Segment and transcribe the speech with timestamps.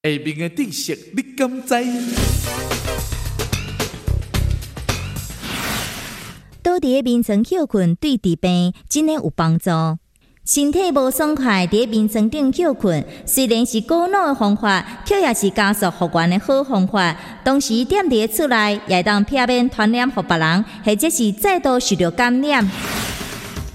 [0.00, 1.74] 下面的知识你敢知？
[6.62, 9.70] 倒伫咧眠床休困对治病真的有帮助。
[10.44, 17.16] 身体无爽快，伫咧眠床顶休困，虽然是高脑的方法，却也是加速复原的好方法。
[17.44, 22.70] 同时，踮伫咧厝内，也当避免传染给别人，或者是再度受到感染。